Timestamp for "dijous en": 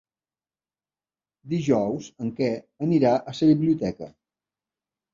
1.53-2.33